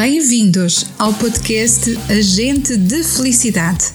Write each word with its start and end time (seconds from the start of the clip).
Bem-vindos 0.00 0.86
ao 0.96 1.12
podcast 1.12 1.98
Agente 2.08 2.76
de 2.76 3.02
Felicidade. 3.02 3.86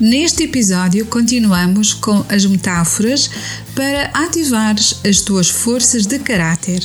Neste 0.00 0.42
episódio, 0.42 1.06
continuamos 1.06 1.94
com 1.94 2.26
as 2.28 2.44
metáforas 2.44 3.30
para 3.72 4.06
ativar 4.06 4.74
as 4.74 5.20
tuas 5.20 5.48
forças 5.48 6.06
de 6.06 6.18
caráter. 6.18 6.82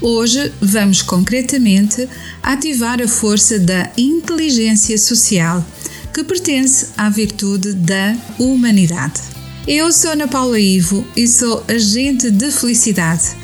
Hoje 0.00 0.52
vamos 0.60 1.00
concretamente 1.00 2.08
ativar 2.42 3.00
a 3.00 3.06
força 3.06 3.56
da 3.56 3.88
inteligência 3.96 4.98
social, 4.98 5.64
que 6.12 6.24
pertence 6.24 6.88
à 6.96 7.08
virtude 7.08 7.72
da 7.72 8.16
humanidade. 8.36 9.20
Eu 9.64 9.92
sou 9.92 10.10
Ana 10.10 10.26
Paula 10.26 10.58
Ivo 10.58 11.06
e 11.14 11.28
sou 11.28 11.64
agente 11.68 12.32
de 12.32 12.50
felicidade 12.50 13.36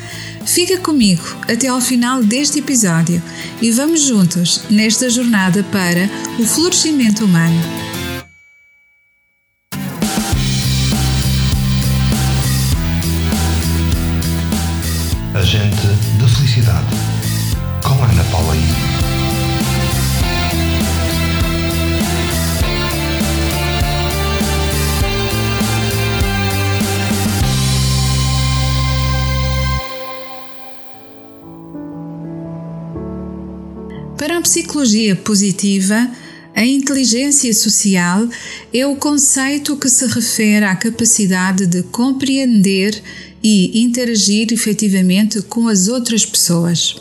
Fica 0.45 0.77
comigo 0.77 1.23
até 1.49 1.67
ao 1.67 1.81
final 1.81 2.23
deste 2.23 2.59
episódio 2.59 3.21
e 3.61 3.71
vamos 3.71 4.01
juntos 4.01 4.61
nesta 4.69 5.09
jornada 5.09 5.63
para 5.63 6.09
o 6.39 6.45
florescimento 6.45 7.25
humano. 7.25 7.59
Agente 15.33 15.87
da 16.19 16.27
Felicidade 16.27 17.22
psicologia 34.43 35.15
positiva, 35.15 36.11
a 36.53 36.65
inteligência 36.65 37.51
social 37.53 38.27
é 38.71 38.85
o 38.85 38.95
conceito 38.95 39.77
que 39.77 39.89
se 39.89 40.05
refere 40.05 40.65
à 40.65 40.75
capacidade 40.75 41.65
de 41.65 41.81
compreender 41.83 43.01
e 43.41 43.81
interagir 43.81 44.47
efetivamente 44.51 45.41
com 45.41 45.67
as 45.67 45.87
outras 45.87 46.25
pessoas. 46.25 46.95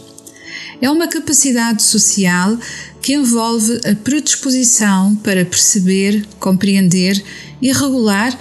É 0.80 0.88
uma 0.88 1.06
capacidade 1.06 1.82
social 1.82 2.56
que 3.02 3.14
envolve 3.14 3.80
a 3.84 3.94
predisposição 3.94 5.14
para 5.16 5.44
perceber, 5.44 6.24
compreender 6.38 7.22
e 7.60 7.72
regular 7.72 8.38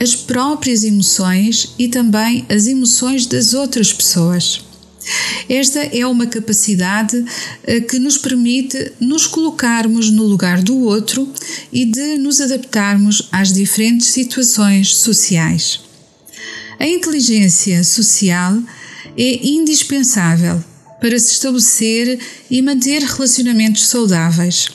as 0.00 0.14
próprias 0.14 0.82
emoções 0.82 1.74
e 1.78 1.88
também 1.88 2.46
as 2.48 2.66
emoções 2.66 3.26
das 3.26 3.52
outras 3.52 3.92
pessoas. 3.92 4.64
Esta 5.48 5.80
é 5.80 6.06
uma 6.06 6.26
capacidade 6.26 7.22
eh, 7.64 7.80
que 7.80 7.98
nos 7.98 8.16
permite 8.16 8.92
nos 9.00 9.26
colocarmos 9.26 10.10
no 10.10 10.24
lugar 10.24 10.62
do 10.62 10.78
outro 10.78 11.30
e 11.72 11.84
de 11.84 12.16
nos 12.18 12.40
adaptarmos 12.40 13.28
às 13.30 13.52
diferentes 13.52 14.08
situações 14.08 14.94
sociais. 14.96 15.80
A 16.78 16.86
inteligência 16.86 17.84
social 17.84 18.58
é 19.16 19.46
indispensável 19.46 20.62
para 21.00 21.18
se 21.18 21.32
estabelecer 21.32 22.18
e 22.50 22.62
manter 22.62 23.02
relacionamentos 23.02 23.86
saudáveis, 23.86 24.68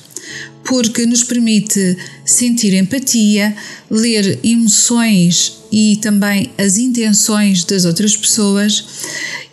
porque 0.63 1.05
nos 1.05 1.23
permite 1.23 1.97
sentir 2.23 2.73
empatia, 2.75 3.55
ler 3.89 4.39
emoções 4.43 5.59
e 5.71 5.97
também 5.97 6.51
as 6.57 6.77
intenções 6.77 7.63
das 7.63 7.85
outras 7.85 8.15
pessoas 8.15 8.85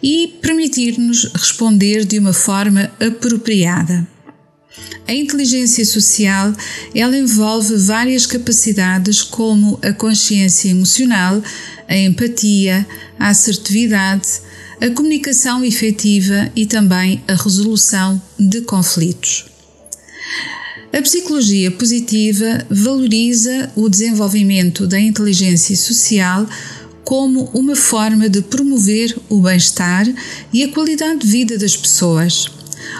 e 0.02 0.38
permitir-nos 0.40 1.24
responder 1.34 2.04
de 2.04 2.18
uma 2.18 2.32
forma 2.32 2.90
apropriada. 3.00 4.06
A 5.08 5.14
inteligência 5.14 5.84
social, 5.84 6.52
ela 6.94 7.16
envolve 7.16 7.76
várias 7.76 8.26
capacidades 8.26 9.22
como 9.22 9.78
a 9.82 9.92
consciência 9.92 10.68
emocional, 10.68 11.42
a 11.88 11.96
empatia, 11.96 12.86
a 13.18 13.28
assertividade, 13.28 14.28
a 14.80 14.90
comunicação 14.90 15.64
efetiva 15.64 16.50
e 16.54 16.66
também 16.66 17.22
a 17.26 17.34
resolução 17.34 18.20
de 18.38 18.60
conflitos. 18.62 19.46
A 20.92 21.02
psicologia 21.02 21.70
positiva 21.70 22.66
valoriza 22.70 23.70
o 23.76 23.88
desenvolvimento 23.88 24.86
da 24.86 24.98
inteligência 24.98 25.76
social 25.76 26.46
como 27.06 27.48
uma 27.54 27.76
forma 27.76 28.28
de 28.28 28.42
promover 28.42 29.16
o 29.28 29.40
bem-estar 29.40 30.04
e 30.52 30.64
a 30.64 30.68
qualidade 30.72 31.20
de 31.20 31.28
vida 31.28 31.56
das 31.56 31.76
pessoas, 31.76 32.50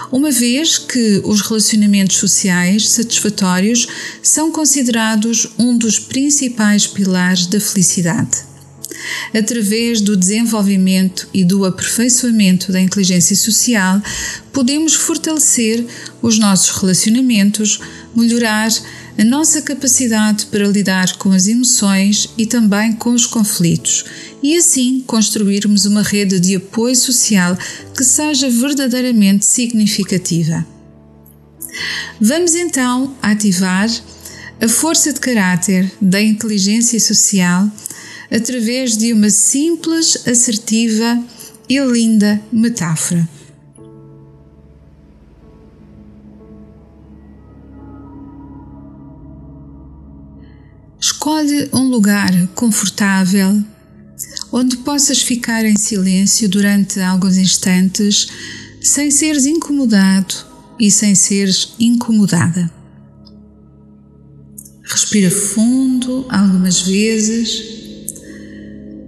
uma 0.09 0.31
vez 0.31 0.77
que 0.77 1.21
os 1.25 1.41
relacionamentos 1.41 2.15
sociais 2.15 2.87
satisfatórios 2.87 3.85
são 4.23 4.49
considerados 4.49 5.49
um 5.59 5.77
dos 5.77 5.99
principais 5.99 6.87
pilares 6.87 7.47
da 7.47 7.59
felicidade. 7.59 8.47
Através 9.33 9.99
do 9.99 10.15
desenvolvimento 10.15 11.27
e 11.33 11.43
do 11.43 11.65
aperfeiçoamento 11.65 12.71
da 12.71 12.79
inteligência 12.79 13.35
social, 13.35 14.01
podemos 14.53 14.95
fortalecer 14.95 15.85
os 16.21 16.39
nossos 16.39 16.77
relacionamentos, 16.77 17.81
melhorar 18.15 18.69
a 19.17 19.23
nossa 19.23 19.61
capacidade 19.61 20.45
para 20.47 20.67
lidar 20.67 21.17
com 21.17 21.31
as 21.31 21.47
emoções 21.47 22.29
e 22.37 22.45
também 22.45 22.93
com 22.93 23.11
os 23.11 23.25
conflitos 23.25 24.05
e 24.41 24.55
assim 24.55 25.03
construirmos 25.05 25.85
uma 25.85 26.03
rede 26.03 26.39
de 26.39 26.55
apoio 26.55 26.95
social 26.95 27.57
que 27.95 28.03
seja 28.03 28.49
verdadeiramente 28.49 29.45
significativa. 29.45 30.65
Vamos 32.19 32.55
então 32.55 33.15
ativar 33.21 33.89
a 34.59 34.67
força 34.67 35.13
de 35.13 35.19
caráter 35.19 35.91
da 36.01 36.21
inteligência 36.21 36.99
social 36.99 37.69
através 38.31 38.97
de 38.97 39.13
uma 39.13 39.29
simples, 39.29 40.27
assertiva 40.27 41.23
e 41.69 41.79
linda 41.79 42.41
metáfora. 42.51 43.36
Escolhe 51.27 51.69
um 51.73 51.89
lugar 51.89 52.31
confortável 52.55 53.61
onde 54.49 54.77
possas 54.77 55.21
ficar 55.21 55.65
em 55.65 55.75
silêncio 55.75 56.47
durante 56.47 57.01
alguns 57.01 57.35
instantes 57.35 58.27
sem 58.81 59.11
seres 59.11 59.45
incomodado 59.45 60.33
e 60.79 60.89
sem 60.89 61.13
seres 61.15 61.73
incomodada. 61.77 62.71
Respira 64.83 65.29
fundo 65.29 66.25
algumas 66.29 66.83
vezes, 66.83 67.61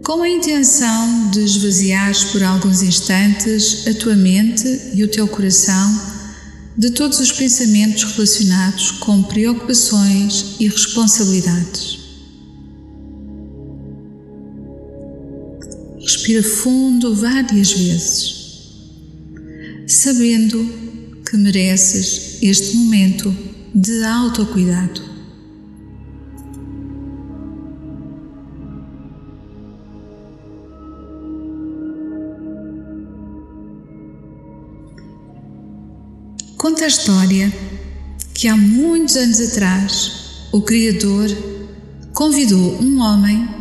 com 0.03 0.21
a 0.21 0.27
intenção 0.27 1.31
de 1.31 1.39
esvaziares 1.39 2.25
por 2.25 2.43
alguns 2.43 2.81
instantes 2.81 3.87
a 3.87 3.93
tua 3.93 4.17
mente 4.17 4.67
e 4.93 5.05
o 5.05 5.07
teu 5.07 5.25
coração 5.25 6.01
de 6.77 6.89
todos 6.91 7.21
os 7.21 7.31
pensamentos 7.31 8.03
relacionados 8.03 8.91
com 8.91 9.23
preocupações 9.23 10.57
e 10.59 10.67
responsabilidades. 10.67 11.98
Respira 16.29 16.43
fundo 16.43 17.15
várias 17.15 17.71
vezes, 17.71 18.35
sabendo 19.87 20.63
que 21.27 21.35
mereces 21.35 22.37
este 22.39 22.77
momento 22.77 23.35
de 23.73 24.03
autocuidado. 24.03 25.01
Conta 36.55 36.85
a 36.85 36.87
história 36.87 37.51
que 38.35 38.47
há 38.47 38.55
muitos 38.55 39.15
anos 39.15 39.41
atrás 39.41 40.11
o 40.51 40.61
Criador 40.61 41.27
convidou 42.13 42.79
um 42.83 42.99
homem 42.99 43.58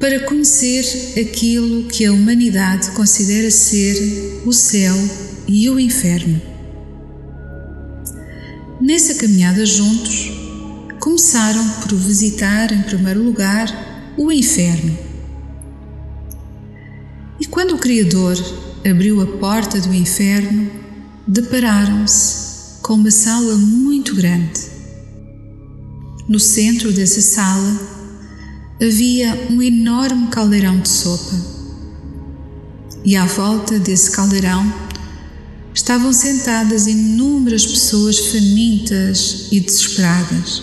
para 0.00 0.20
conhecer 0.20 0.84
aquilo 1.20 1.84
que 1.84 2.04
a 2.04 2.12
humanidade 2.12 2.90
considera 2.90 3.50
ser 3.50 4.42
o 4.44 4.52
céu 4.52 4.94
e 5.46 5.68
o 5.70 5.78
inferno. 5.78 6.40
Nessa 8.80 9.14
caminhada 9.14 9.64
juntos, 9.64 10.32
começaram 11.00 11.66
por 11.80 11.94
visitar, 11.94 12.72
em 12.72 12.82
primeiro 12.82 13.22
lugar, 13.22 14.14
o 14.16 14.32
inferno. 14.32 14.96
E 17.40 17.46
quando 17.46 17.74
o 17.74 17.78
Criador 17.78 18.36
abriu 18.88 19.20
a 19.20 19.26
porta 19.38 19.80
do 19.80 19.94
inferno, 19.94 20.70
depararam-se 21.26 22.80
com 22.82 22.94
uma 22.94 23.10
sala 23.10 23.54
muito 23.56 24.14
grande. 24.14 24.60
No 26.28 26.38
centro 26.38 26.92
dessa 26.92 27.20
sala 27.20 28.03
havia 28.80 29.46
um 29.50 29.62
enorme 29.62 30.26
caldeirão 30.28 30.80
de 30.80 30.88
sopa. 30.88 31.36
E 33.04 33.16
à 33.16 33.24
volta 33.24 33.78
desse 33.78 34.10
caldeirão 34.10 34.72
estavam 35.72 36.12
sentadas 36.12 36.86
inúmeras 36.86 37.66
pessoas 37.66 38.18
famintas 38.18 39.48
e 39.52 39.60
desesperadas. 39.60 40.62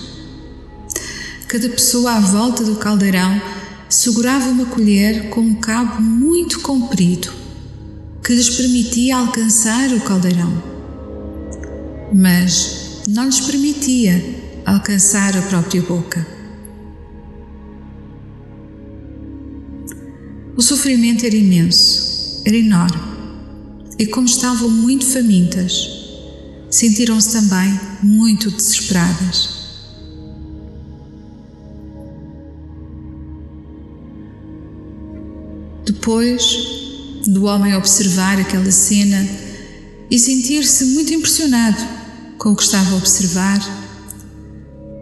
Cada 1.48 1.70
pessoa 1.70 2.14
à 2.14 2.20
volta 2.20 2.64
do 2.64 2.76
caldeirão 2.76 3.42
segurava 3.90 4.50
uma 4.50 4.66
colher 4.66 5.30
com 5.30 5.42
um 5.42 5.56
cabo 5.56 6.02
muito 6.02 6.62
comprido 6.62 7.32
que 8.24 8.34
lhes 8.34 8.50
permitia 8.50 9.18
alcançar 9.18 9.92
o 9.92 10.00
caldeirão, 10.02 10.64
mas 12.14 13.02
não 13.08 13.26
lhes 13.26 13.42
permitia 13.42 14.24
alcançar 14.66 15.36
a 15.36 15.42
própria 15.42 15.82
boca. 15.82 16.41
O 20.62 20.64
sofrimento 20.64 21.26
era 21.26 21.36
imenso, 21.36 22.44
era 22.46 22.56
enorme, 22.56 23.02
e 23.98 24.06
como 24.06 24.28
estavam 24.28 24.70
muito 24.70 25.04
famintas, 25.04 25.90
sentiram-se 26.70 27.32
também 27.32 27.80
muito 28.04 28.52
desesperadas. 28.52 29.50
Depois 35.84 36.44
do 37.26 37.46
homem 37.46 37.76
observar 37.76 38.40
aquela 38.40 38.70
cena 38.70 39.28
e 40.12 40.20
sentir-se 40.20 40.86
muito 40.86 41.12
impressionado 41.12 41.82
com 42.38 42.50
o 42.52 42.56
que 42.56 42.62
estava 42.62 42.92
a 42.92 42.98
observar, 42.98 43.60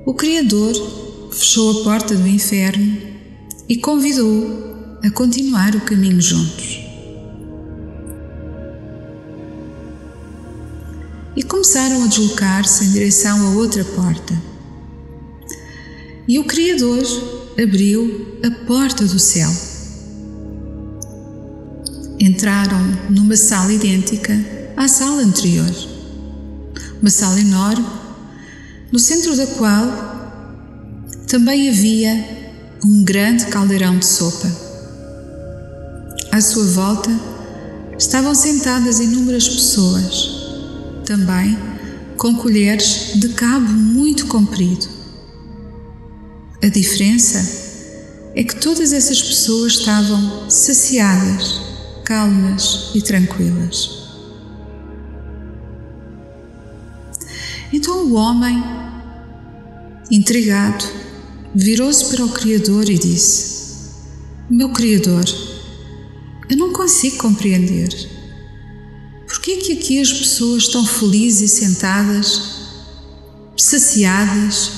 o 0.06 0.14
Criador 0.14 1.30
fechou 1.34 1.82
a 1.82 1.84
porta 1.84 2.16
do 2.16 2.30
inferno 2.30 2.98
e 3.68 3.76
convidou-o 3.76 4.69
a 5.04 5.10
continuar 5.12 5.76
o 5.76 5.82
caminho 5.82 6.22
juntos. 6.22 6.80
E 11.36 11.44
começaram 11.44 12.04
a 12.04 12.08
deslocar-se 12.08 12.86
em 12.86 12.92
direção 12.92 13.48
a 13.48 13.56
outra 13.56 13.84
porta. 13.84 14.34
E 16.28 16.38
o 16.38 16.44
Criador 16.44 17.04
abriu 17.62 18.40
a 18.44 18.66
porta 18.66 19.06
do 19.06 19.20
céu 19.20 19.50
entraram 22.20 22.80
numa 23.10 23.38
sala 23.38 23.72
idêntica 23.72 24.38
à 24.76 24.88
sala 24.88 25.22
anterior. 25.22 25.74
Uma 27.02 27.10
sala 27.10 27.40
enorme, 27.40 27.86
no 28.92 29.00
centro 29.00 29.36
da 29.38 29.48
qual 29.48 30.10
também 31.28 31.70
havia 31.70 32.40
um 32.84 33.04
grande 33.04 33.46
caldeirão 33.46 33.98
de 33.98 34.06
sopa. 34.06 34.69
À 36.32 36.40
sua 36.42 36.66
volta 36.66 37.10
estavam 37.98 38.36
sentadas 38.36 39.00
inúmeras 39.00 39.50
pessoas, 39.50 40.30
também 41.06 41.58
com 42.18 42.36
colheres 42.36 43.14
de 43.16 43.30
cabo 43.30 43.68
muito 43.68 44.28
comprido. 44.28 44.88
A 46.62 46.68
diferença 46.68 47.40
é 48.36 48.44
que 48.44 48.56
todas 48.56 48.94
essas 48.94 49.22
pessoas 49.22 49.74
estavam 49.74 50.50
saciadas 50.50 51.62
calmas 52.06 52.92
e 52.94 53.02
tranquilas. 53.02 54.00
Então 57.72 58.06
o 58.06 58.14
homem, 58.14 58.64
intrigado, 60.10 60.86
virou-se 61.54 62.06
para 62.06 62.26
o 62.26 62.30
Criador 62.30 62.90
e 62.90 62.98
disse: 62.98 63.92
Meu 64.50 64.70
Criador, 64.70 65.24
consigo 66.90 67.18
compreender. 67.18 68.10
Por 69.28 69.40
que 69.42 69.52
é 69.52 69.58
que 69.58 69.74
aqui 69.74 70.02
as 70.02 70.12
pessoas 70.12 70.64
estão 70.64 70.84
felizes 70.84 71.52
e 71.52 71.56
sentadas, 71.60 72.42
saciadas, 73.56 74.72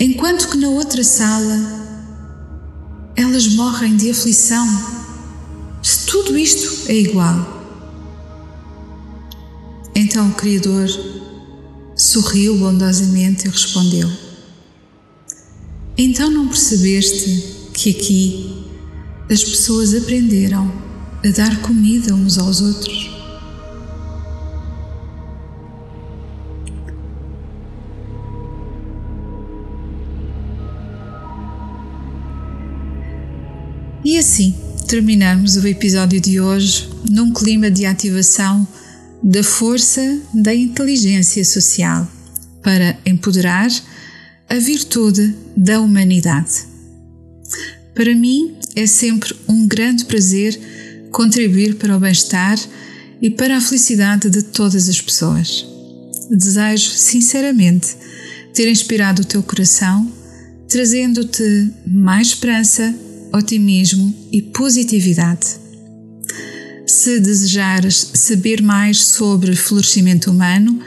enquanto 0.00 0.48
que 0.48 0.56
na 0.56 0.68
outra 0.68 1.04
sala 1.04 1.80
elas 3.14 3.46
morrem 3.54 3.96
de 3.96 4.10
aflição 4.10 4.66
se 5.80 6.06
tudo 6.06 6.36
isto 6.36 6.90
é 6.90 6.94
igual. 6.96 7.62
Então 9.94 10.28
o 10.28 10.34
Criador 10.34 10.88
sorriu 11.94 12.58
bondosamente 12.58 13.46
e 13.46 13.50
respondeu: 13.50 14.10
Então 15.96 16.30
não 16.30 16.48
percebeste 16.48 17.70
que 17.74 17.90
aqui 17.90 18.61
as 19.32 19.42
pessoas 19.42 19.94
aprenderam 19.94 20.70
a 21.24 21.28
dar 21.28 21.62
comida 21.62 22.14
uns 22.14 22.36
aos 22.36 22.60
outros? 22.60 23.10
E 34.04 34.18
assim, 34.18 34.54
terminamos 34.86 35.56
o 35.56 35.66
episódio 35.66 36.20
de 36.20 36.38
hoje 36.38 36.90
num 37.10 37.32
clima 37.32 37.70
de 37.70 37.86
ativação 37.86 38.68
da 39.22 39.42
força 39.42 40.20
da 40.34 40.54
inteligência 40.54 41.42
social 41.44 42.06
para 42.62 42.98
empoderar 43.06 43.70
a 44.50 44.56
virtude 44.56 45.34
da 45.56 45.80
humanidade. 45.80 46.66
Para 47.94 48.14
mim 48.14 48.56
é 48.74 48.86
sempre 48.86 49.34
um 49.48 49.66
grande 49.66 50.04
prazer 50.04 50.58
contribuir 51.10 51.74
para 51.76 51.96
o 51.96 52.00
bem-estar 52.00 52.58
e 53.20 53.30
para 53.30 53.56
a 53.56 53.60
felicidade 53.60 54.30
de 54.30 54.42
todas 54.42 54.88
as 54.88 55.00
pessoas. 55.00 55.66
Desejo 56.30 56.90
sinceramente 56.90 57.96
ter 58.54 58.70
inspirado 58.70 59.22
o 59.22 59.24
teu 59.24 59.42
coração, 59.42 60.10
trazendo-te 60.68 61.70
mais 61.86 62.28
esperança 62.28 62.94
otimismo 63.32 64.14
e 64.30 64.42
positividade. 64.42 65.60
Se 66.86 67.18
desejares 67.20 68.10
saber 68.14 68.62
mais 68.62 69.04
sobre 69.04 69.56
florescimento 69.56 70.30
humano, 70.30 70.80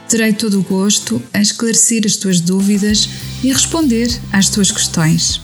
Terei 0.09 0.33
todo 0.33 0.61
o 0.61 0.63
gosto 0.63 1.21
em 1.35 1.41
esclarecer 1.41 2.07
as 2.07 2.17
tuas 2.17 2.41
dúvidas 2.41 3.09
e 3.43 3.53
responder 3.53 4.09
às 4.33 4.49
tuas 4.49 4.71
questões. 4.71 5.41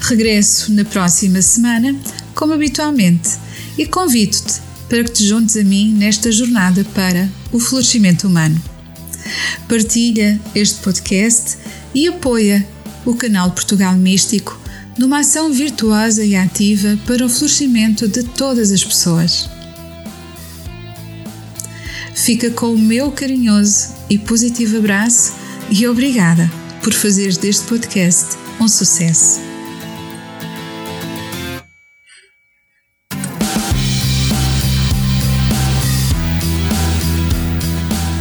Regresso 0.00 0.72
na 0.72 0.84
próxima 0.84 1.42
semana, 1.42 1.96
como 2.34 2.52
habitualmente, 2.52 3.30
e 3.76 3.86
convido-te 3.86 4.60
para 4.88 5.04
que 5.04 5.12
te 5.12 5.26
juntes 5.26 5.56
a 5.56 5.64
mim 5.64 5.94
nesta 5.94 6.32
jornada 6.32 6.84
para 6.94 7.28
o 7.52 7.58
florescimento 7.58 8.26
humano. 8.26 8.60
Partilha 9.68 10.40
este 10.54 10.80
podcast 10.80 11.58
e 11.94 12.08
apoia 12.08 12.66
o 13.04 13.14
canal 13.14 13.50
Portugal 13.50 13.94
Místico 13.94 14.58
numa 14.98 15.20
ação 15.20 15.52
virtuosa 15.52 16.24
e 16.24 16.34
ativa 16.34 16.98
para 17.06 17.24
o 17.24 17.28
florescimento 17.28 18.08
de 18.08 18.24
todas 18.24 18.72
as 18.72 18.82
pessoas. 18.82 19.48
Fica 22.14 22.50
com 22.50 22.74
o 22.74 22.78
meu 22.78 23.12
carinhoso 23.12 23.94
e 24.10 24.18
positivo 24.18 24.78
abraço 24.78 25.32
e 25.70 25.86
obrigada 25.86 26.50
por 26.82 26.92
fazeres 26.92 27.36
deste 27.36 27.64
podcast 27.66 28.36
um 28.60 28.66
sucesso. 28.66 29.40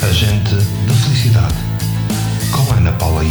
Agente 0.04 0.56
da 0.56 0.94
Felicidade, 0.94 1.56
com 2.52 2.74
Ana 2.74 2.92
Paula. 2.94 3.24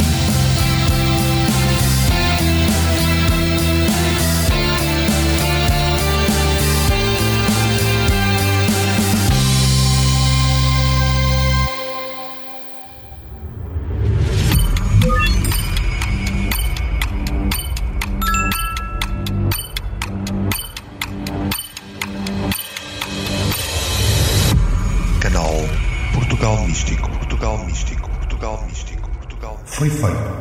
Portugal 29.89 30.09
Místico, 30.11 30.36